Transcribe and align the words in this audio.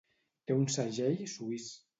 Té 0.47 0.55
un 0.61 0.65
segell 0.77 1.23
suís. 1.37 1.73